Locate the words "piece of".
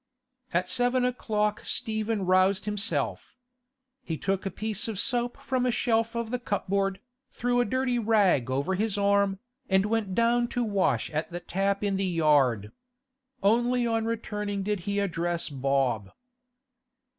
4.49-4.97